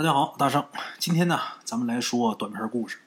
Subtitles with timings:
[0.00, 0.64] 大家好，大圣，
[0.98, 3.00] 今天呢，咱们来说短篇故事。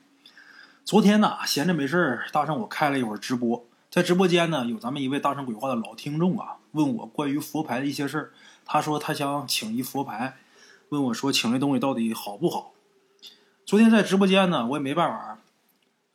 [0.86, 8.32] 昨天呢，闲着没事儿，大圣我开了一会儿直播，在直播间呢，有咱们一位大圣鬼话的老听众啊，问我关于佛牌的一些事儿。
[8.64, 10.38] 他说他想请一佛牌，
[10.90, 12.74] 问我说请这东西到底好不好？
[13.66, 15.40] 昨天在直播间呢，我也没办法，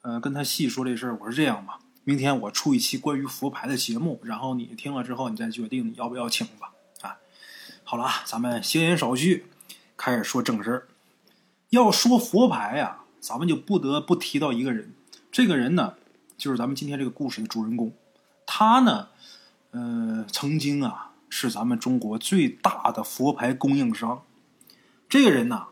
[0.03, 1.15] 呃，跟他细说这事儿。
[1.15, 6.71] 我说这样吧，明天我出一期关于佛牌的节目，然后你听了之后，你再决定你要不要请吧。
[7.01, 7.19] 啊，
[7.83, 9.47] 好了，咱们闲言少叙。
[9.99, 10.89] 开始说正事儿，
[11.71, 14.95] 要说佛牌呀，咱们就不得不提到一个人。
[15.33, 15.95] 这个人呢，
[16.39, 17.93] 就是咱们今天这个故事的主人公。
[18.47, 19.09] 他呢，
[19.73, 24.23] 呃，曾经啊，是咱们中国最大的佛牌供应商。
[25.09, 25.67] 这个人呢，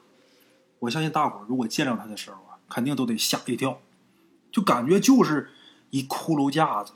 [0.81, 3.79] 我相信大伙儿如果见到他的时候啊，肯定都得吓一跳，
[4.51, 5.51] 就感觉就是
[5.91, 6.95] 一骷髅架子，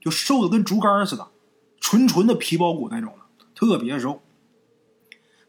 [0.00, 1.26] 就瘦的跟竹竿似的，
[1.80, 4.22] 纯纯的皮包骨那种的，特别瘦。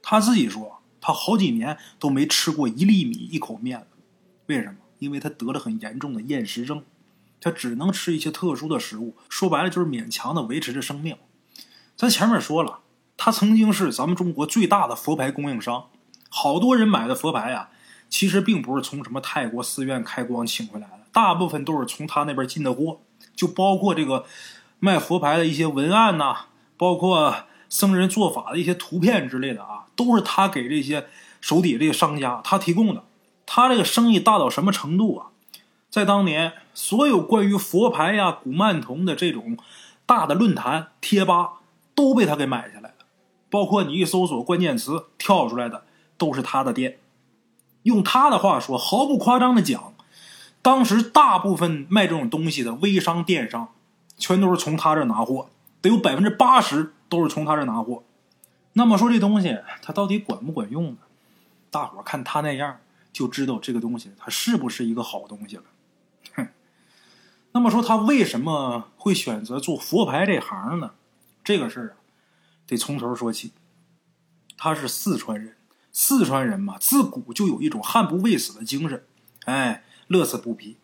[0.02, 0.73] 他自己说。
[1.06, 3.88] 他好几年都没吃过一粒米一口面了，
[4.46, 4.76] 为什么？
[5.00, 6.82] 因为他得了很严重的厌食症，
[7.42, 11.18] 他只能吃一些特殊的食物，说白了就是勉强的维持着生命。
[11.98, 12.80] 咱前面说了，
[13.18, 15.90] 他曾经是咱们中国最大的佛牌供应商，
[16.30, 17.68] 好多人买的佛牌呀，
[18.08, 23.02] 其实并不是从什么泰国寺院开光请回来的，大部分都是从他那边进的货，
[23.36, 24.26] 就包括这个
[24.80, 26.46] 卖佛牌的一些文案呐，
[26.78, 27.44] 包括
[27.74, 29.86] 僧人做法的一些图片之类的啊。
[29.96, 31.08] 都是他给这些
[31.40, 33.04] 手底这个商家他提供的，
[33.46, 35.28] 他这个生意大到什么程度啊？
[35.90, 39.58] 在当年，所有关于佛牌呀、古曼童的这种
[40.06, 41.60] 大的论坛贴吧
[41.94, 42.96] 都被他给买下来了，
[43.50, 45.84] 包括你一搜索关键词跳出来的
[46.18, 46.98] 都是他的店。
[47.84, 49.94] 用他的话说，毫不夸张的讲，
[50.64, 53.68] 当时大部分卖这种东西的微商、电商，
[54.18, 55.50] 全都是从他这拿货，
[55.84, 58.04] 得有百分之八十都是从他这拿货。
[58.72, 60.98] 那么说这东西它到底管不管用呢？
[61.70, 62.80] 大伙看他那样
[63.12, 65.64] 就知道这个东西它是不是一个好东西了。
[66.36, 66.48] 哼。
[67.52, 70.94] 那么说他为什么会选择做佛牌这行呢？
[71.44, 71.96] 这个事儿啊，
[72.66, 73.52] 得从头说起。
[74.58, 75.58] 他是四川人，
[75.92, 79.06] 四川人嘛，自古就有一种悍不畏死的精神，
[79.46, 80.78] 哎，乐此不疲。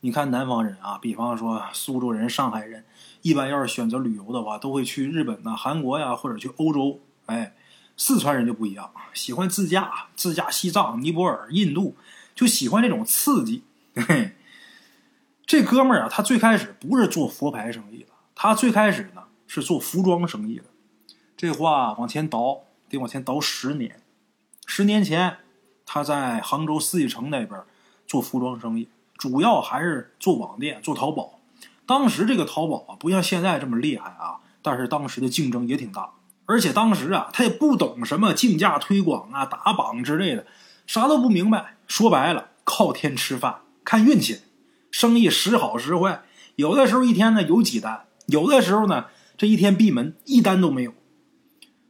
[0.00, 2.84] 你看南方人啊，比方说苏州人、上海人，
[3.24, 7.00] 一般要是选择旅游的话，都会去日本呐、韩国呀，或者去欧洲。
[7.24, 7.54] 哎，
[7.96, 11.96] 四川人就不一样，喜欢自驾，自驾西藏、尼泊尔、印度，
[12.34, 13.64] 就喜欢这种刺激。
[13.94, 14.32] 嘿，
[15.46, 20.64] 这哥们儿啊，他最开始不是做佛牌生意的，他最开始呢是做服装生意的。
[21.34, 24.02] 这话往前倒，得往前倒十年。
[24.66, 25.38] 十年前，
[25.86, 27.58] 他在杭州四季城那边
[28.06, 31.40] 做服装生意，主要还是做网店、做淘宝。
[31.86, 36.10] 当时这个淘宝啊，不像现在这么厉害啊，但是当时的竞争也挺大。
[36.46, 40.46] 而且当时啊，他也不懂什么竞价推广啊、打榜之类的，
[40.86, 41.76] 啥都不明白。
[41.86, 44.40] 说白了，靠天吃饭，看运气，
[44.90, 46.22] 生意时好时坏。
[46.56, 49.06] 有的时候一天呢有几单，有的时候呢
[49.36, 50.92] 这一天闭门一单都没有。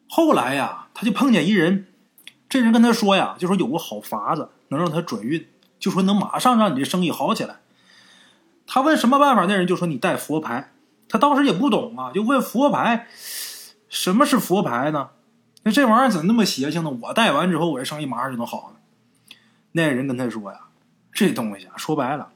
[0.09, 1.89] 后来呀，他就碰见一人，
[2.49, 5.47] 这人跟他说呀，就说有个好法子能让他转运，
[5.79, 7.57] 就说能马上让你这生意好起来。
[8.67, 10.73] 他问什么办法，那人就说你带佛牌。
[11.09, 13.07] 他当时也不懂啊，就问佛牌。
[13.89, 15.11] 什么是佛牌呢？
[15.63, 16.91] 那这玩意儿怎么那么邪性呢？
[17.03, 18.81] 我带完之后，我这生意马上就能好呢。
[19.73, 20.61] 那人跟他说呀
[21.13, 22.31] ：“这东西啊，说白了，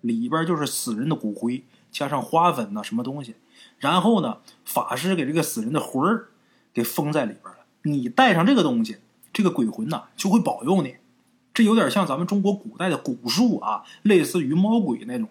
[0.00, 3.36] 里边就是死人的骨灰，加上花粉呐，什么东西。
[3.78, 6.28] 然后呢，法师给这个死人的魂儿
[6.74, 7.60] 给封在里边了。
[7.82, 8.98] 你带上这个东西，
[9.32, 10.96] 这个鬼魂呐就会保佑你。
[11.54, 15.28] 这有点像咱们中国古代的蛊术啊，类似于猫鬼那种。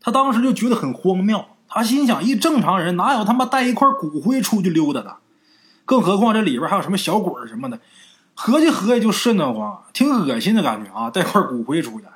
[0.00, 5.16] 他当时就觉得很荒谬。”他心想：一正常人哪有他妈带一块骨灰出去溜达的？
[5.84, 7.78] 更何况这里边还有什么小鬼什么的，
[8.34, 11.10] 合计合计就瘆得慌，挺恶心的感觉啊！
[11.10, 12.06] 带块骨灰出去。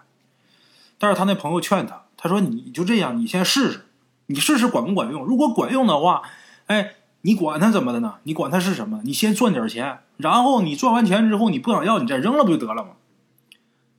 [0.98, 3.86] 但是他那朋友劝他，他说：“你就这样，你先试试，
[4.26, 5.24] 你试试管不管用？
[5.24, 6.22] 如果管用的话，
[6.66, 8.14] 哎，你管他怎么的呢？
[8.24, 9.00] 你管他是什么？
[9.04, 12.90] 你先赚点钱，然后你赚完钱之后，你不想要，你再扔了不就得了吗？”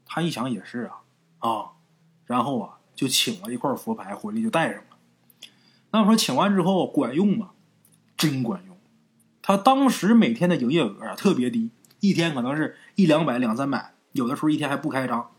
[0.08, 0.90] 他一想也是
[1.40, 1.66] 啊，啊，
[2.26, 4.98] 然后啊，就请了一块佛牌回来，就带上了。
[5.92, 7.52] 那我说请完之后管用吗？
[8.18, 8.76] 真管用。
[9.42, 11.70] 他当时每天的营业额啊特别低，
[12.00, 15.32] 一天可能是一两百、两三百，有的时候一天还不开张。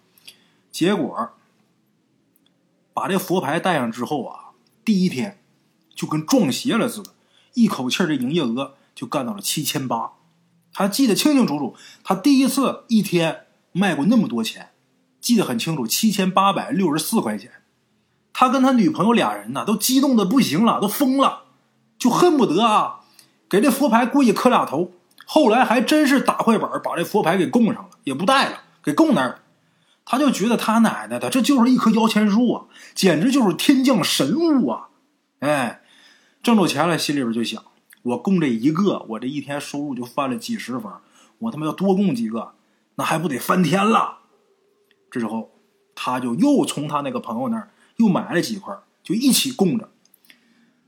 [0.71, 1.31] 结果
[2.93, 4.51] 把这佛牌带上之后啊，
[4.85, 5.43] 第一天
[5.95, 7.15] 就跟撞邪了似的，
[7.55, 10.13] 一口气这营业额就干到了七千八。
[10.73, 11.75] 他记得清清楚楚，
[12.05, 14.71] 他第一次一天卖过那么多钱，
[15.27, 17.51] 记得很清楚，七千八百六十四块钱。
[18.33, 21.47] 他跟他女朋友俩人呢，都激动的不行了，都疯了，
[21.99, 23.01] 就恨不得啊，
[23.49, 24.93] 给这佛牌故意磕俩头，
[25.27, 29.41] 后来还真是打快板把这佛牌给供上了，也不带了，给供那儿。
[30.05, 34.91] 他就觉得他奶奶的，这就是一棵摇钱树啊，简直就是天降神物啊！
[35.41, 35.81] 哎，
[36.41, 37.61] 挣着钱了，心里边就想：
[38.03, 40.93] 我供这一个，我这一天收入就翻了几十分。
[41.41, 42.53] 我他妈要多供几个，
[42.95, 44.19] 那还不得翻天了？
[45.19, 45.51] 之后，
[45.95, 49.89] 他就又从他那个朋友那儿又买了几块，就一起供着。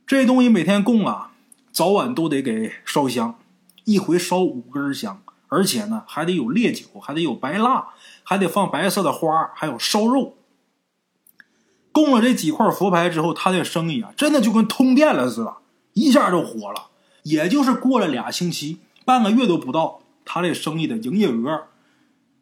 [0.07, 1.33] 这东西每天供啊，
[1.71, 3.39] 早晚都得给烧香，
[3.85, 7.89] 一回烧五根香，而且呢还得有烈酒，还得有白蜡，
[8.23, 10.37] 还得放白色的花，还有烧肉。
[11.93, 15.57] 供了这几块佛牌之后，他的生意啊，真的就跟通电了似的，
[15.95, 16.89] 一下就火了。
[17.25, 21.67] 也就是过了俩星期，半个月都不到，他这生意的营业额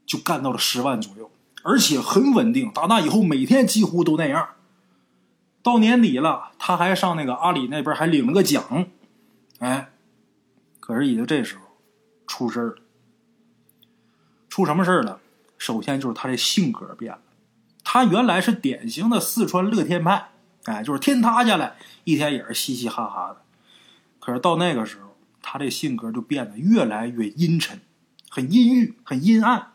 [0.05, 1.31] 就干到了十万左右，
[1.67, 2.71] 而且很稳定。
[2.73, 4.51] 打那以后，每天几乎都那样。
[5.65, 8.87] 到年底了，他还上那个阿里那边还领了个奖，
[9.59, 9.91] 哎，
[10.79, 11.63] 可是也就这时候
[12.25, 12.77] 出事了。
[14.49, 15.19] 出什么事了？
[15.59, 17.19] 首先就是他这性格变了。
[17.83, 20.29] 他原来是典型的四川乐天派，
[20.67, 23.43] 哎，就是天塌下来一天也是嘻嘻哈哈的。
[24.21, 27.81] 可是到那个时候，他这性格就变得越来越阴沉，
[28.31, 29.73] 很阴郁，很阴暗，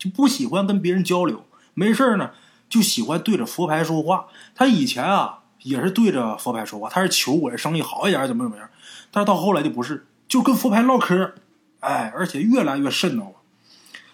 [0.00, 1.44] 就不喜欢跟别人交流，
[1.74, 2.30] 没事呢。
[2.70, 4.26] 就喜欢对着佛牌说话。
[4.54, 8.70] 他以前啊也是对着佛牌说话，他是求我的生意好一点，怎么怎么样。
[9.10, 11.34] 但是到后来就不是，就跟佛牌唠嗑，
[11.80, 13.32] 哎，而且越来越瘆得慌。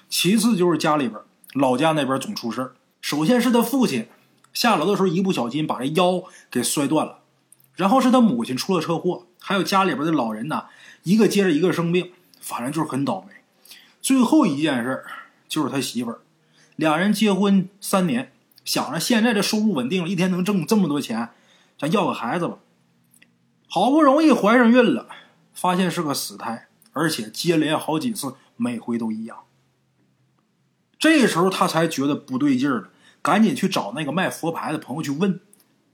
[0.08, 1.20] 其次就是家里边，
[1.52, 2.72] 老家那边总出事。
[3.02, 4.08] 首先是他父亲
[4.54, 7.18] 下楼的时候一不小心把这腰给摔断了，
[7.74, 10.64] 然后是他母亲出了车祸，还有家里边的老人呐，
[11.02, 13.34] 一个接着一个生病，反正就是很倒霉。
[14.00, 15.04] 最后一件事
[15.48, 16.20] 就是他媳妇儿，
[16.76, 18.32] 俩人结婚三年。
[18.64, 21.28] 想着现在这收入稳定了，一天能挣这么多钱，
[21.78, 22.58] 咱要个孩子吧。
[23.68, 25.06] 好不容易怀上孕了，
[25.54, 29.44] 发现是个死胎，而且接连好几次，每回都一样。
[30.98, 32.90] 这时候他才觉得不对劲儿了，
[33.22, 35.38] 赶紧去找那个卖佛牌的朋友去问。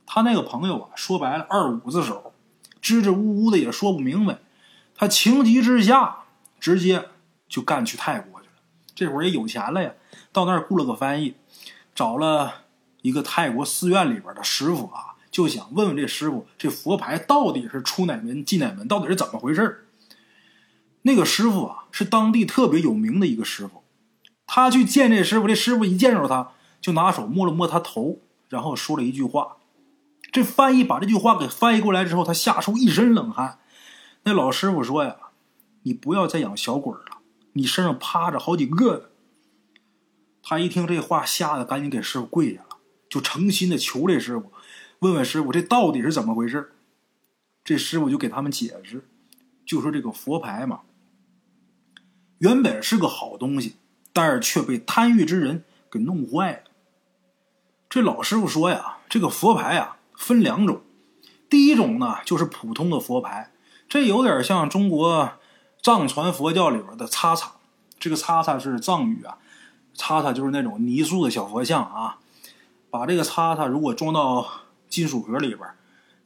[0.06, 2.32] 他那个朋友啊，说白了二五子手，
[2.80, 4.38] 支支吾吾的也说不明白。
[4.94, 6.20] 他情急之下，
[6.58, 7.10] 直接
[7.48, 8.41] 就干去泰国。
[8.94, 9.92] 这会儿也有钱了呀，
[10.32, 11.34] 到那儿雇了个翻译，
[11.94, 12.62] 找了。
[13.02, 19.88] 一个泰国寺院里边的师傅啊，就想问问这师傅，这佛牌到底是出哪门进哪门，到底是怎么回事
[21.02, 23.82] 那个师傅啊，是当地特别有名的一个师傅。
[24.46, 29.56] 他去见这师傅，这师傅一见着他，就拿手摸了摸他头，然后说了一句话。
[30.30, 33.58] 这翻译把这句话给翻译过来之后，他吓出一身冷汗。
[34.22, 35.16] 那老师傅说呀
[35.82, 37.18] ：“你不要再养小鬼了，
[37.52, 39.04] 你身上趴着好几个呢。”
[40.44, 42.78] 他一听这话，吓得赶紧给师傅跪下了。
[43.08, 44.50] 就诚心的求这师傅，
[45.00, 46.72] 问问师傅这到底是怎么回事
[47.62, 49.06] 这师傅就给他们解释，
[49.66, 50.80] 就说这个佛牌嘛，
[52.38, 53.76] 原本是个好东西，
[54.12, 56.70] 但是却被贪欲之人给弄坏了。
[57.88, 60.82] 这老师傅说呀，这个佛牌啊分两种，
[61.48, 63.52] 第一种呢就是普通的佛牌，
[63.88, 65.38] 这有点像中国
[65.82, 67.52] 藏传佛教里边的擦擦，
[67.98, 69.38] 这个擦擦是藏语啊，
[69.94, 72.18] 擦擦就是那种泥塑的小佛像啊。
[72.88, 74.46] 把这个叉叉如果装到
[74.88, 75.60] 金属盒里边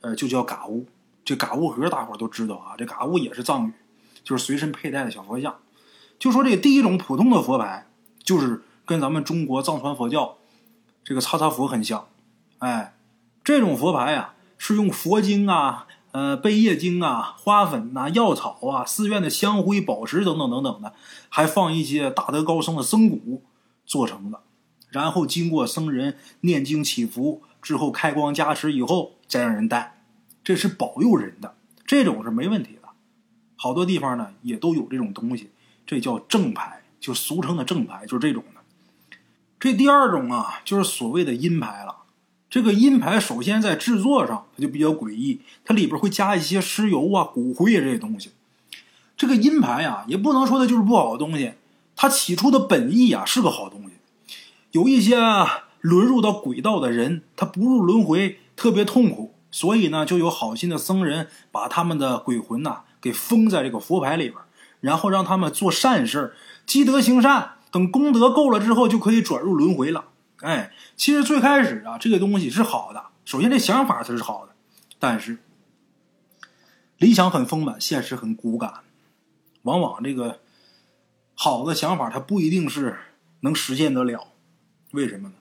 [0.00, 0.86] 呃，就叫嘎乌。
[1.24, 3.72] 这嘎乌盒大伙都知道啊，这嘎乌也是藏语，
[4.22, 5.56] 就是随身佩戴的小佛像。
[6.18, 7.86] 就说这第一种普通的佛牌，
[8.22, 10.36] 就是跟咱们中国藏传佛教
[11.02, 12.06] 这个叉叉佛很像。
[12.58, 12.94] 哎，
[13.42, 20.94] 这种佛牌呀，是用佛经啊、呃贝叶经啊、花粉呐、药草啊、寺院的香灰、宝石等等等等的，
[21.28, 23.42] 还放一些大德高僧的僧骨
[23.84, 24.40] 做成的。
[24.88, 30.00] 然后经过僧人念经祈福之后，开光加持以后，再让人戴，
[30.42, 31.54] 这是保佑人的，
[31.84, 32.88] 这种是没问题的。
[33.56, 35.50] 好多地方呢也都有这种东西，
[35.86, 38.62] 这叫正牌，就俗称的正牌，就是这种的。
[39.60, 42.05] 这第二种啊，就是所谓的阴牌了。
[42.48, 48.30] 这个阴牌首先在制作上它就比较诡异，它里边会加一些尸油啊、骨灰啊这些东西。
[49.16, 51.54] 这个阴牌啊，也不能说它就是不好的东西，
[51.96, 53.96] 它起初的本意啊是个好东西。
[54.72, 55.16] 有一些
[55.80, 64.36] 沦入到鬼道的人，他不入轮回特别痛苦，所以呢，就有好心的僧人把他们的鬼魂呐给封在这个佛牌里边，
[64.80, 66.34] 然后让他们做善事，
[66.66, 70.04] 积德行善，等功德够了之后，就可以转入轮回了。
[70.40, 74.52] 哎，其实最开始啊，这个东西是好的，首先这想法它是好的，
[74.98, 75.38] 但是
[76.98, 78.80] 理想很丰满，现实很骨感，
[79.62, 80.40] 往往这个
[81.34, 82.98] 好的想法它不一定是
[83.40, 84.28] 能实现得了。
[84.92, 85.34] 为什么呢？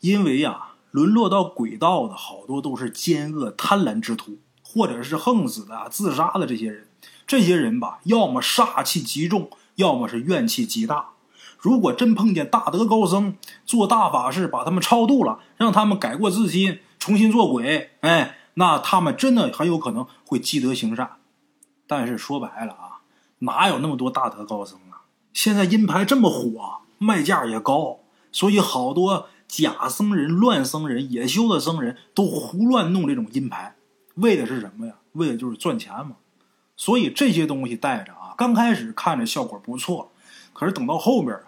[0.00, 6.88] 因为呀，沦落到鬼道的好多都是奸恶贪婪之徒，或者是横死的、自杀的这些人，
[7.26, 11.13] 这些人吧，要么煞气极重，要么是怨气极大。
[11.64, 21.12] 如果真碰见大德高僧做大法事，把他们超度了，让他们改过自新，重新做鬼，哎，那他们真的很有可能会积德行善。
[21.86, 23.00] 但是说白了啊，
[23.38, 25.08] 哪有那么多大德高僧啊？
[25.32, 33.74] 现在阴牌这么火，卖价也高，所以好多假僧人、乱僧人、野修的僧人都胡乱弄这种阴牌，
[34.16, 34.92] 为的是什么呀？
[35.12, 36.16] 为的就是赚钱嘛。
[36.76, 40.12] 所以这些东西带着啊，刚开始看着效果不错，
[40.52, 41.44] 可是等到后边啊。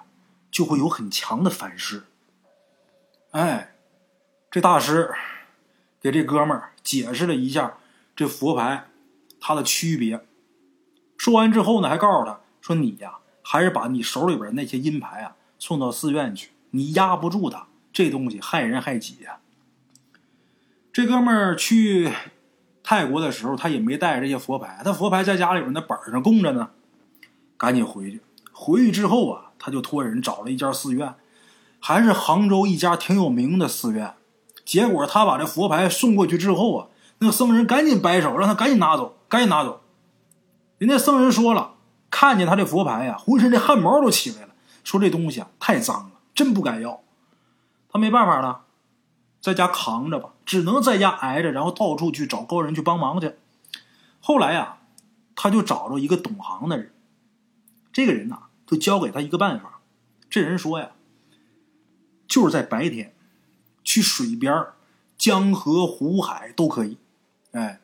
[0.56, 2.04] 就会有很强的反噬。
[3.32, 3.74] 哎，
[4.50, 5.12] 这大师
[6.00, 7.76] 给这哥们儿解释了一下
[8.16, 8.86] 这佛牌
[9.38, 10.24] 它的区别。
[11.18, 19.40] 说完之后呢，还告诉他说：“你呀，还是把你手里边那些阴牌啊送到寺院去，你压不住它，这东西害人害己呀。”
[20.90, 22.10] 这哥们儿去
[22.82, 26.70] 泰国的时候，他也没带这些佛牌，他佛牌在家里边那板上供着呢。
[27.58, 28.22] 赶紧回去，
[28.52, 29.45] 回去之后啊。
[29.58, 31.14] 他就托人找了一家寺院，
[31.80, 34.14] 还是杭州一家挺有名的寺院。
[34.64, 39.82] 结果他把这佛牌送过去之后啊，那个僧人赶紧摆手，让他赶紧拿走，赶紧拿走。
[40.78, 41.74] 人家僧人说了，
[42.10, 44.48] 看见他这佛牌呀，浑身的汗毛都起来了，
[44.82, 47.00] 说这东西啊太脏了，真不敢要。
[47.88, 48.62] 他没办法了，
[49.40, 53.34] 在家扛着吧，只能在家挨着，然后到处去找高人去帮忙去。
[54.20, 54.78] 后来呀，
[55.36, 56.92] 他就找着一个懂行的人，
[57.92, 58.40] 这个人呐。
[58.66, 59.80] 就教给他一个办法，
[60.28, 60.90] 这人说呀，
[62.26, 63.14] 就是在白天，
[63.84, 64.66] 去水边
[65.16, 66.98] 江河湖海都可以。
[67.52, 67.80] 哎，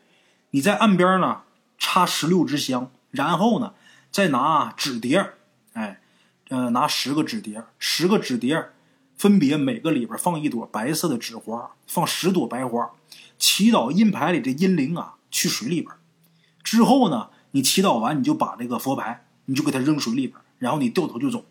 [0.51, 1.43] 你在岸边呢
[1.79, 3.75] 插十六支香，然后呢
[4.11, 5.33] 再拿纸碟
[5.75, 6.01] 哎，
[6.49, 8.71] 呃拿十个纸碟十个纸碟
[9.17, 12.91] 分别每个里边放一朵白色的纸花，放十朵白花，
[13.39, 15.95] 祈祷阴牌里的阴灵啊去水里边。
[16.65, 20.39] 之后呢，你祈祷完，你就把这个佛牌，你就给它扔水里边。
[20.63, 21.45] 然后你掉头就走，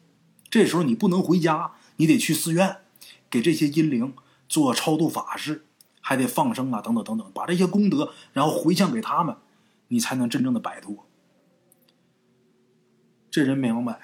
[0.50, 2.78] 这时候你不能回家，你得去寺院，
[3.30, 4.14] 给这些阴灵
[4.48, 5.66] 做超度法事，
[6.00, 9.36] 还得放生啊，等等等等，把这些功德然后回向给他们，
[9.90, 11.06] 你才能真正的摆脱。
[13.30, 14.00] 这人明白，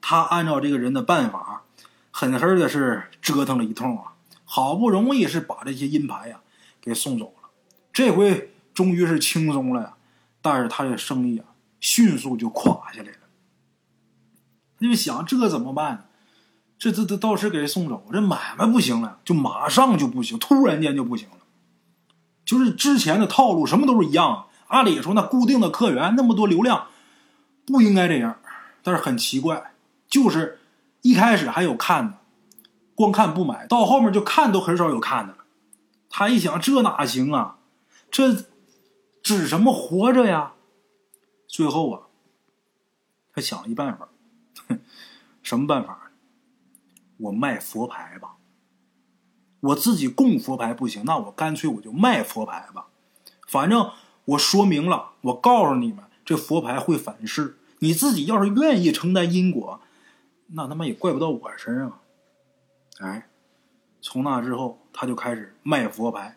[0.00, 1.62] 他按照这个人的办法，
[2.10, 6.40] 狠狠的是折腾了一通啊，好不容易是把这些阴牌呀
[6.80, 7.50] 给送走了，
[7.92, 9.96] 这回终于是轻松了呀，
[10.40, 11.46] 但是他的生意啊
[11.78, 13.18] 迅速就垮下来了。
[14.82, 16.08] 你们想这怎么办？
[16.76, 21.36] 这这这到时给人送走，这买卖不行了，就马上就不行，突然间就不行了。
[22.44, 24.46] 就是之前的套路，什么都是一样。
[24.66, 26.88] 按理说，那固定的客源那么多流量，
[27.64, 28.40] 不应该这样。
[28.82, 29.72] 但是很奇怪，
[30.08, 30.58] 就是
[31.02, 32.18] 一开始还有看的，
[32.96, 35.44] 光看不买，到后面就看都很少有看的了。
[36.10, 37.58] 他一想，这哪行啊？
[38.10, 38.34] 这
[39.22, 40.54] 指什么活着呀？
[41.46, 42.00] 最后啊，
[43.32, 44.08] 他想了一办法。
[45.42, 46.10] 什么办法？
[47.18, 48.36] 我卖佛牌吧。
[49.60, 52.88] 我自己供佛牌不行，那我干脆我就卖佛牌吧。
[53.46, 53.90] 反正
[54.24, 57.56] 我说明了，我告诉你们，这佛牌会反噬。
[57.78, 59.80] 你自己要是愿意承担因果，
[60.48, 62.00] 那他妈也怪不到我身上。
[62.98, 63.28] 哎，
[64.00, 66.36] 从那之后，他就开始卖佛牌。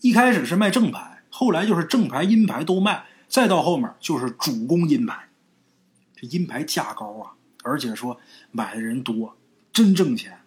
[0.00, 5.28] 一开始是卖正牌，后来就是正牌、阴牌都卖，再到后面就是主攻阴牌。
[6.14, 8.18] 这阴牌价高啊，而且说
[8.50, 9.36] 买的人多，
[9.72, 10.40] 真挣钱。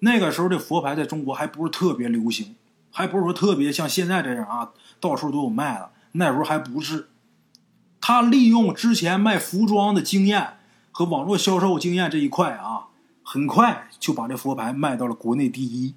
[0.00, 2.56] 那个时候这佛牌在中国还不是特别流行，
[2.90, 5.90] 还不是说特别像现在这样啊，到处都有卖的。
[6.12, 7.08] 那时候还不是。
[8.00, 10.58] 他利用之前卖服装的经验
[10.90, 12.88] 和网络销售经验这一块啊，
[13.22, 15.94] 很快就把这佛牌卖到了国内第一。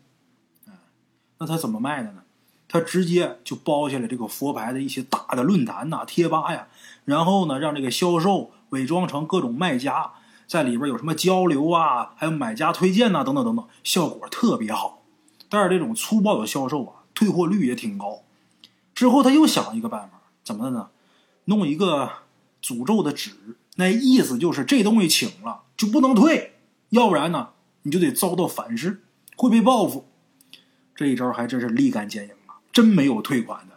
[1.39, 2.23] 那他怎么卖的呢？
[2.67, 6.67] 他直接就包下来这个佛牌的一些大的论坛呐、贴吧呀，
[7.05, 8.51] 然后呢，让这个销售。
[8.71, 10.11] 伪装成各种卖家，
[10.47, 15.03] 在里边有什么交流啊，还有买家推荐呐，等等等等，效果特别好。
[15.49, 18.23] 但是这种粗暴的销售啊，退货率也挺高。
[18.95, 20.87] 之后他又想一个办法，怎么的呢？
[21.45, 22.09] 弄一个
[22.63, 23.31] 诅咒的纸，
[23.75, 26.57] 那意思就是这东西请了就不能退，
[26.89, 27.49] 要不然呢
[27.83, 29.03] 你就得遭到反噬，
[29.35, 30.07] 会被报复。
[30.95, 33.75] 这一招还真是立竿见影啊，真没有退款的。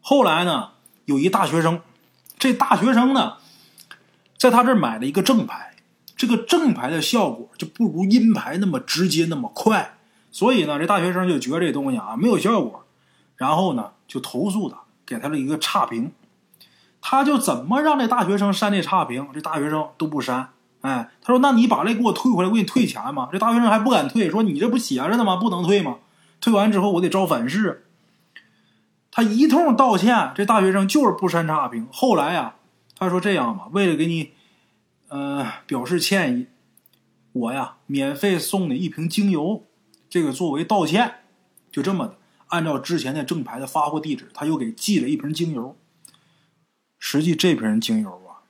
[0.00, 0.72] 后来呢，
[1.06, 1.80] 有一大学生，
[2.38, 3.38] 这大学生呢。
[4.38, 5.75] 在他这儿买了一个正牌，
[6.16, 9.98] 这个正牌的效果就不如阴牌那么直接那么快，
[10.30, 12.84] 所以呢，这大学生就觉得这东西啊没有效果，
[13.36, 16.12] 然后呢就投诉他，给他了一个差评。
[17.00, 20.48] 他就怎么让这大学生删这差评，这大学生都不删。
[20.80, 25.36] 哎，他说：“那你把这给我退回来，我给你退钱嘛。”这大学生还不敢退，说：“你这不写着呢吗？
[25.36, 25.96] 不能退吗？
[26.40, 27.86] 退完之后我得招反噬。”
[29.10, 31.88] 他一通道歉，这大学生就是不删差评。
[31.92, 32.54] 后来呀，
[32.98, 34.32] 他说这样吧，为了给你，
[35.08, 36.46] 呃，表示歉意，
[37.32, 39.64] 我呀免费送你一瓶精油，
[40.08, 41.20] 这个作为道歉，
[41.70, 45.76] 就这么的，按照之前的正牌的发货地址，他又给寄了一瓶精油。
[46.98, 48.42] 实际这瓶精油啊，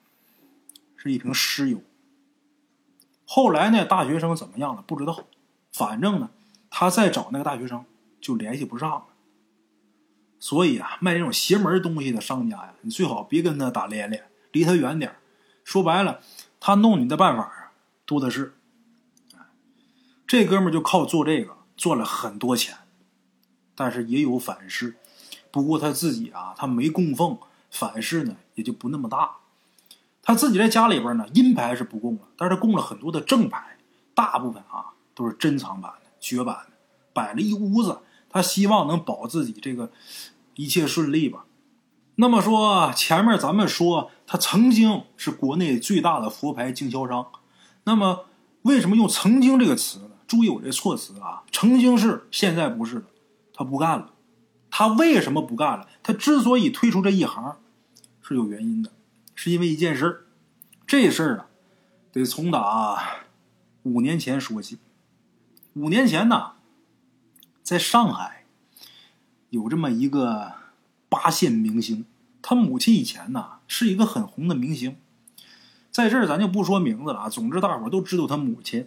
[0.96, 1.82] 是一瓶尸油。
[3.26, 4.82] 后来呢，大学生怎么样了？
[4.82, 5.24] 不知道。
[5.72, 6.30] 反正呢，
[6.70, 7.84] 他再找那个大学生
[8.20, 9.04] 就联系不上了。
[10.38, 15.16] 所以啊，卖这种邪门东西的商家呀，你最好别跟他打连连，离他远点
[15.64, 16.20] 说白了，
[16.66, 17.70] 他弄你的办法啊
[18.04, 18.56] 多的是。
[20.26, 22.76] 这哥们就靠做这个赚了很多钱，
[23.76, 24.96] 但是也有反噬。
[25.52, 27.38] 不过他自己啊，他没供奉，
[27.70, 29.36] 反噬呢也就不那么大。
[30.20, 33.78] 他自己在家里边呢，阴牌是不供了，但是供了很多的正牌，
[34.12, 36.72] 大部分啊都是珍藏版的、绝版的，
[37.12, 38.00] 摆了一屋子。
[38.28, 39.92] 他希望能保自己这个
[40.56, 41.45] 一切顺利吧。
[42.16, 47.26] 那么说，前面咱们说他曾经是国内最大的佛牌经销商，
[47.84, 48.26] 那么
[48.62, 50.10] 为什么用“曾经”这个词呢？
[50.26, 53.04] 注意我这措辞啊，曾经是，现在不是了，
[53.52, 54.12] 他不干了。
[54.70, 55.86] 他为什么不干了？
[56.02, 57.56] 他之所以退出这一行，
[58.20, 58.90] 是有原因的。
[59.34, 60.26] 是因为一件事儿，
[60.86, 61.46] 这事儿啊，
[62.10, 63.26] 得从打
[63.82, 64.78] 五年前说起。
[65.74, 66.52] 五年前呢，
[67.62, 68.46] 在上海
[69.50, 70.54] 有这么一个
[71.16, 72.04] 八线明星，
[72.42, 74.98] 他母亲以前呢是一个很红的明星，
[75.90, 77.28] 在这儿咱就不说名字了啊。
[77.30, 78.86] 总之，大伙都知道他母亲。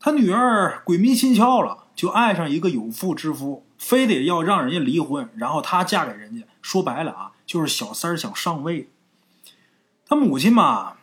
[0.00, 6.44] 他女儿鬼迷心窍了，就爱上一个有妇之夫，非得要让人家离婚，然后她嫁给人家。
[6.60, 8.90] 说白了啊，就是小三儿想上位。
[10.04, 10.94] 他母亲嘛，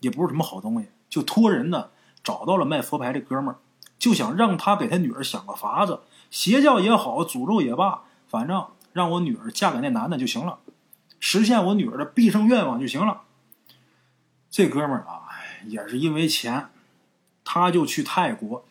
[0.00, 1.88] 也不是什么好东西，就托人呢
[2.22, 3.56] 找到了卖佛牌这哥们儿，
[3.98, 10.60] 就想让他给他女儿想个法子，邪教也好，诅咒也罢，反正让我女儿嫁给那男的就行了，
[11.20, 13.24] 实现我女儿的毕生愿望就行了。
[14.50, 15.28] 这哥们儿啊，
[15.66, 16.70] 也是因为钱，
[17.44, 18.64] 他就去泰国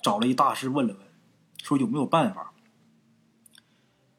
[0.00, 1.02] 找了一大师问了问，
[1.60, 2.52] 说有没有办法。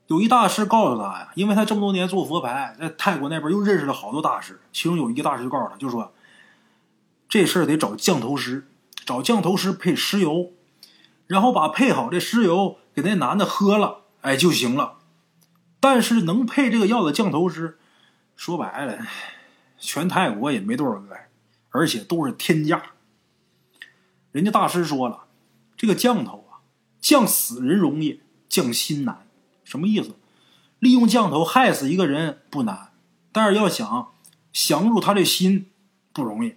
[0.07, 6.13] 有一大师告诉他呀，因为他这么多年做佛牌，在泰国那边又认识了好多大师，其中有一个大师就告诉他，就说
[7.29, 8.67] 这事儿得找降头师，
[9.05, 10.51] 找降头师配尸油，
[11.27, 14.98] 然后把配好这尸油给那男的喝了，哎就行了。
[15.79, 17.77] 但是能配这个药的降头师，
[18.35, 18.99] 说白了，
[19.77, 21.15] 全泰国也没多少个，
[21.69, 22.83] 而且都是天价。
[24.31, 25.25] 人家大师说了，
[25.75, 26.61] 这个降头啊，
[26.99, 29.25] 降死人容易，降心难。
[29.63, 30.15] 什么意思？
[30.79, 32.91] 利用降头害死一个人不难，
[33.31, 34.13] 但是要想
[34.51, 35.67] 降入他的心
[36.13, 36.55] 不容易。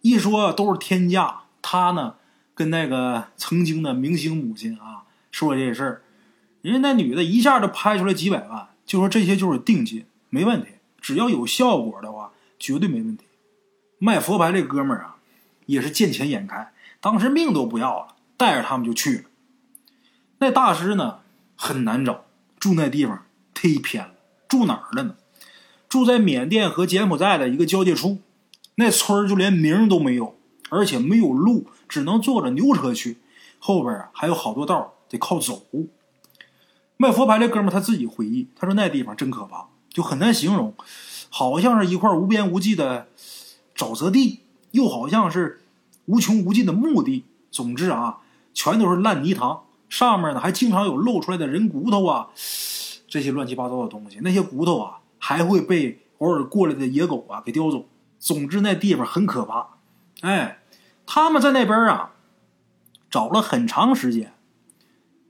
[0.00, 2.16] 一说都是天价，他呢
[2.54, 6.02] 跟那个曾经的明星母亲啊说这事儿，
[6.62, 10.68] 人家那女的一下就拍出来几百万，就说这些就是定金，没问题，
[11.00, 13.24] 只要有效果的话，绝对没问题。
[13.98, 15.16] 卖佛牌这哥们儿啊，
[15.66, 19.24] 也是见钱眼开，当时命都不要了，带着他们就去了。
[20.38, 21.18] 那大师呢？
[21.56, 22.24] 很难找，
[22.58, 24.12] 住那地方忒偏了。
[24.48, 25.16] 住哪儿了呢？
[25.90, 28.18] 住在缅甸和柬埔寨的一个交界处，
[28.76, 30.38] 那村儿就连名都没有，
[30.70, 33.18] 而且没有路，只能坐着牛车去。
[33.58, 35.66] 后边啊还有好多道得靠走。
[37.00, 40.74] 卖佛牌这哥们他自己回忆，他说那地方真可怕，就很难形容，
[41.30, 43.08] 好像是一块无边无际的
[43.74, 44.40] 沼泽地，
[44.72, 45.62] 又好像是
[46.04, 47.24] 无穷无尽的墓地。
[47.50, 48.18] 总之啊，
[48.52, 49.62] 全都是烂泥塘。
[49.88, 52.28] 上面呢还经常有露出来的人骨头啊，
[53.08, 54.18] 这些乱七八糟的东西。
[54.20, 57.86] 那些骨头啊还会被偶尔过来的野狗啊给叼走。
[58.18, 59.68] 总之那地方很可怕。
[60.20, 60.58] 哎，
[61.06, 62.10] 他们在那边啊
[63.10, 64.34] 找了很长时间，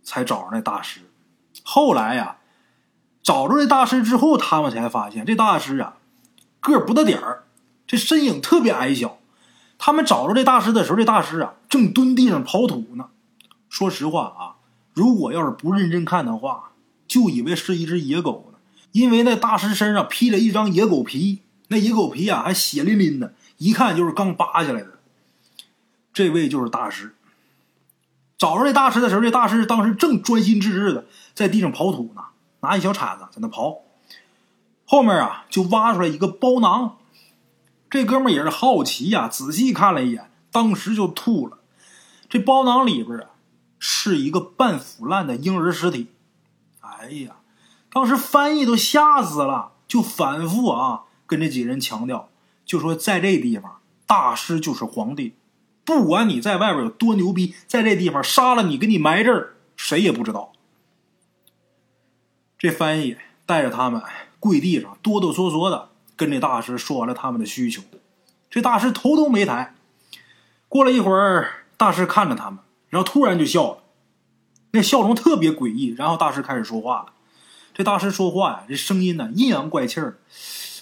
[0.02, 1.02] 才找着那大师。
[1.62, 2.36] 后来呀，
[3.22, 5.98] 找着这大师之后，他们才发现这大师啊
[6.60, 7.44] 个不大点儿，
[7.86, 9.18] 这身影特别矮小。
[9.78, 13.06] 他们找着这大师的时候，这大师啊正蹲地上刨土呢。
[13.68, 14.56] 说实话啊，
[14.92, 16.72] 如果要是不认真看的话，
[17.08, 18.58] 就以为是一只野狗呢。
[18.92, 24.98] 因为那大师身上披了一张野狗皮，那野狗皮啊还血淋淋的，一看就是刚扒下来的。
[26.12, 27.14] 这位就是大师。
[28.40, 32.22] 找着这大师的时候，这大师当时正专心致志的在地上刨土呢，
[32.60, 33.80] 拿一小铲子在那刨。
[34.86, 36.96] 后面啊就挖出来一个包囊，
[37.90, 41.58] 这哥们也是好奇呀，仔细看了一眼，当时就吐了。
[42.28, 43.26] 这包囊里边啊。
[43.82, 46.08] 是一个半腐烂的婴儿尸体，
[46.80, 47.36] 哎呀，
[47.90, 52.28] 当时翻译都吓死了，就反复啊跟这几人强调，
[52.66, 55.32] 就说在这地方，大师就是皇帝，
[55.90, 60.52] 不管你在外边有多牛逼，在这地方杀了你，给你埋这儿，谁也不知道。
[62.56, 64.00] 这翻译带着他们
[64.38, 67.82] 跪地上，哆哆嗦嗦的跟这大师说完了他们的需求。
[68.48, 69.74] 这大师头都没抬。
[70.68, 73.78] 过了一会儿，大师看着他们，然后突然就笑了，
[74.70, 75.88] 那笑容特别诡异。
[75.98, 77.06] 然后大师开始说话了。
[77.74, 80.20] 这大师说话呀，这声音呢阴阳怪气儿，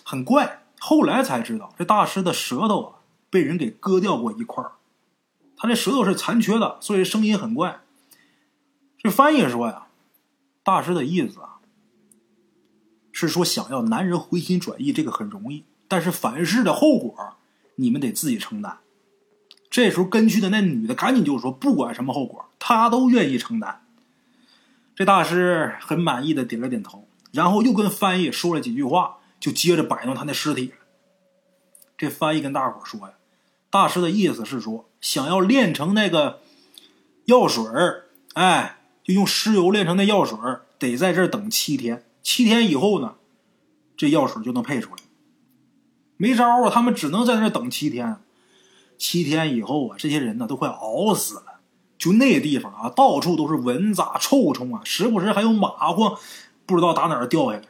[0.05, 0.65] 很怪。
[0.79, 2.93] 后来才知道，这大师的舌头啊
[3.31, 4.73] 被人给割掉过一块儿，
[5.59, 7.81] 他这舌头是残缺的，所以声音很怪。
[8.97, 9.89] 这翻译说呀，
[10.63, 11.59] 大师的意思啊
[13.13, 17.37] 是说想要男人回心转意，这个很容易，但是反噬的后果
[17.75, 18.79] 你们得自己承担。
[19.69, 23.85] 这时候跟去的那女的赶紧就说，不管什么后果，她都愿意承担。
[24.95, 30.73] 这大师很满意的点了点头，然后又跟翻译说了几句话，就接着摆弄他那尸体。
[31.97, 33.15] 这翻译跟大伙说呀，
[33.71, 36.41] 大师的意思是说，想要炼成那个
[37.27, 37.65] 药水，
[38.35, 40.39] 哎，就用尸油炼成那药水，
[40.79, 42.05] 得在这儿等七天。
[42.23, 43.15] 七天以后呢，
[43.97, 44.97] 这药水就能配出来。
[46.17, 48.17] 没招啊，他们只能在那等七天。
[48.99, 51.61] 七天以后啊，这些人呢都快熬死了。
[51.97, 56.19] 就那地方啊，到处都是蚊子、臭虫啊，时不时还有蚂蟥，
[56.67, 57.65] 不知道打哪儿掉下来。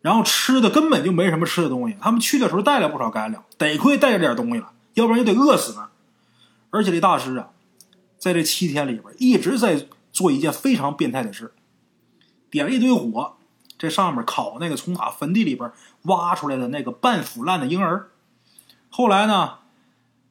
[0.00, 1.96] 然后吃的根本就没什么吃的东西。
[2.00, 5.87] 他们去的时候带了不少干粮，得亏带着点东西了，要不然就得饿死呢。
[6.70, 7.50] 而且这大师啊，
[8.18, 11.52] 在这七天里边一直在做一件非常变态的事：
[12.50, 13.36] 点了一堆火，
[13.76, 15.70] 这上面烤那个从他坟地里边
[16.02, 18.10] 挖出来的那个半腐烂的婴儿。
[18.88, 19.58] 后来呢，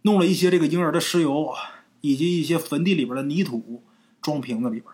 [0.04, 1.54] 弄了一些这个婴儿的尸油。
[2.02, 3.84] 以及一些坟地里边的泥土
[4.22, 4.86] 装瓶子里边，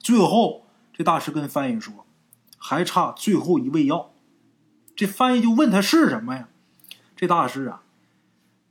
[0.00, 2.04] 最后这大师跟翻译说，
[2.58, 4.12] 还差最后一味药。
[4.96, 6.48] 这翻译就问他是什么呀？
[7.16, 7.82] 这大师啊，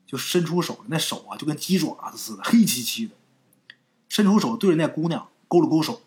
[0.10, 3.13] 就伸出手，那手啊就跟鸡爪子似的，黑漆漆的。
[4.08, 6.02] 伸出手对着那姑娘勾了勾手，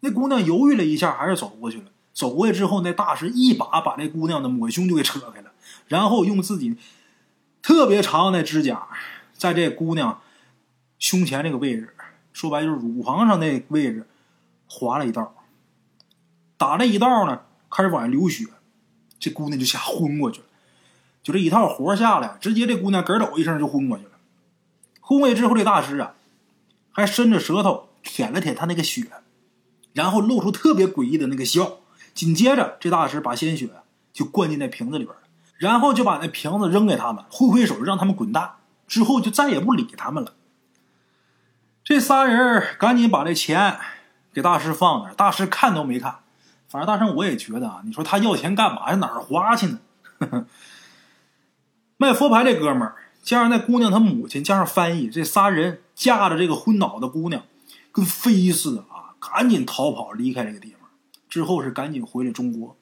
[0.00, 1.86] 那姑娘犹豫了一下，还是走过去了。
[2.12, 5.52] 走过去之后，那大师一把把那姑娘的抹胸就给扯开了，
[5.86, 6.76] 然后用自己
[7.62, 8.88] 特别长的指甲，
[9.32, 10.20] 在这姑娘。
[10.98, 11.94] 胸前这个位置，
[12.32, 14.04] 说白就是乳房上那位置，
[14.66, 15.32] 划了一道，
[16.56, 18.46] 打了一道呢，开始往下流血，
[19.20, 20.46] 这姑娘就吓昏过去了。
[21.28, 24.12] 就这一套活下来，直接这姑娘咯抖一声就昏过去了。
[25.02, 26.14] 昏过去之后，这大师啊，
[26.90, 29.04] 还伸着舌头舔了舔她那个血，
[29.92, 31.80] 然后露出特别诡异的那个笑。
[32.14, 33.68] 紧接着，这大师把鲜血
[34.10, 35.14] 就灌进那瓶子里边
[35.58, 38.52] 然后就把那瓶子扔给他们，挥挥手让他们滚蛋，
[38.86, 40.32] 之后就再也不理他们了。
[41.84, 43.78] 这仨人赶紧把这钱
[44.32, 46.20] 给大师放那儿，大师看都没看。
[46.70, 48.96] 反正大圣我也觉得啊，你说他要钱干嘛呀？
[48.96, 49.78] 哪儿花去呢？
[50.20, 50.46] 呵呵
[52.00, 57.44] 卖佛牌这哥们儿，加上那姑娘她母亲，加上翻译，这仨人架着这个昏倒的姑娘，
[57.90, 60.88] 跟飞似的啊，赶紧逃跑离开这个地方。
[61.28, 62.76] 之后是赶紧回了中国。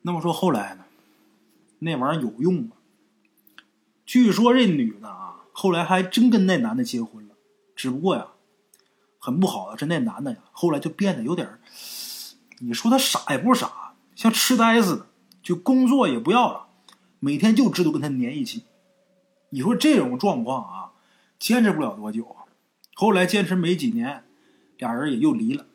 [0.00, 0.84] 那么说后来呢？
[1.78, 2.70] 那玩意儿有用吗？
[4.06, 7.34] 据说这女的啊，后来还真跟那男的结婚了。
[7.76, 8.28] 只不过呀，
[9.18, 11.60] 很不好的是那男的呀，后来就变得有点
[12.60, 15.06] 你说他傻也不傻，像痴呆似的，
[15.42, 16.66] 就工作也不要了，
[17.24, 18.64] 每天就知道跟他粘一起。
[19.50, 20.90] 你说这种状况啊，
[21.38, 22.50] 坚持不了多久啊。
[22.94, 24.24] 后来坚持没几年，
[24.76, 25.66] 俩人也又离了。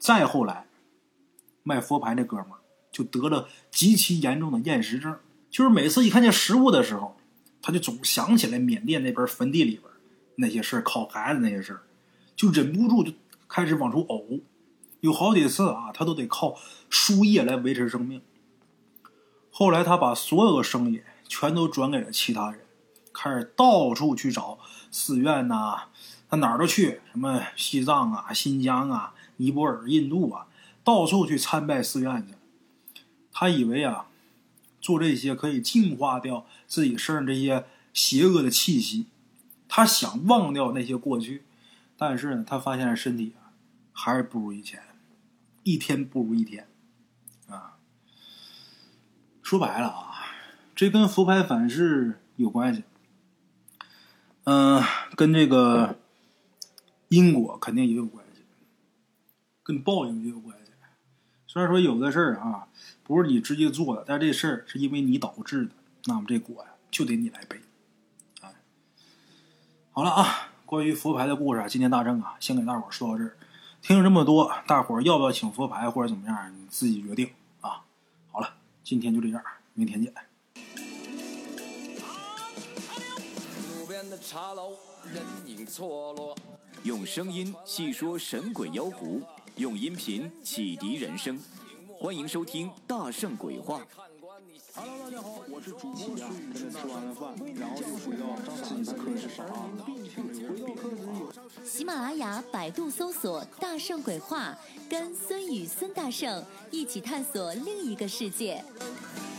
[0.00, 0.66] 再后来，
[1.62, 2.58] 卖佛牌那哥们儿
[2.90, 5.16] 就得了极其严重的厌食症，
[5.48, 7.16] 就是每次一看见食物的时候，
[7.62, 9.84] 他就总想起来缅甸那边坟地里边。
[10.34, 11.82] 那些事儿，烤孩子那些事儿，
[12.34, 13.12] 就忍不住就
[13.46, 14.40] 开始往出呕，
[14.98, 16.56] 有好几次啊，他都得靠
[16.90, 18.20] 输液来维持生命。
[19.58, 22.60] 后来他把所有的生意全都转给了其他人，
[23.12, 24.56] 开始到处去找
[24.92, 25.88] 寺院呐，
[26.30, 30.46] 他哪儿都去，什么西藏啊、新疆啊、尼泊尔、印度啊，
[30.84, 32.34] 到处去参拜寺院去。
[33.32, 34.06] 他以为啊，
[34.80, 39.06] 做这些可以净化掉自己身上这些邪恶的气息。
[39.66, 41.42] 他想忘掉那些过去，
[41.96, 43.50] 但是呢，他发现身体啊，
[43.92, 44.80] 还是不如以前，
[45.64, 46.68] 一天不如一天，
[49.48, 50.26] 说白了啊，
[50.76, 52.84] 这跟佛牌反噬有关系，
[54.44, 54.84] 嗯，
[55.16, 55.98] 跟这个
[57.08, 58.42] 因果肯定也有关系，
[59.62, 60.72] 跟报应也有关系。
[61.46, 62.68] 虽然说有的事儿啊，
[63.02, 65.70] 不是你直接做的，但这事儿是因为你导致的，
[66.04, 67.58] 那么这果呀，就得你来背。
[69.92, 73.34] 好了啊，关于佛牌的故事，今天大正啊，先给大伙说到这儿。
[73.80, 77.30] 听了这么多，大伙儿要不要请佛牌或者怎么样，你自己决定。
[78.88, 80.10] 今天就这样，明天见。
[86.84, 89.20] 用声音细说神鬼妖狐。
[89.56, 91.38] 用音频启迪人生，
[91.98, 93.80] 欢迎收听《大圣鬼话》。
[94.80, 96.30] Hello，大家好，我是主播啊。
[96.54, 99.66] 跟着吃完了饭，然后就回到自己的课室上啊。
[99.84, 104.56] 回到课室喜马拉雅、百度搜索“大圣鬼话”，
[104.88, 108.64] 跟孙宇、孙大圣一起探索另一个世界。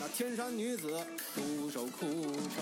[0.02, 1.02] 那天山女子
[1.34, 2.62] 独守空城，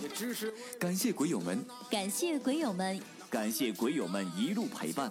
[0.00, 5.10] 也只是感谢鬼友们，感谢鬼友们，感谢鬼友们一路陪伴，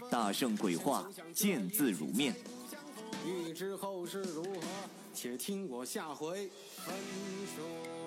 [0.10, 2.34] 《大圣鬼话》见字如面。
[3.26, 4.60] 欲知后事如何，
[5.14, 6.94] 且听我下回分
[7.54, 7.99] 说。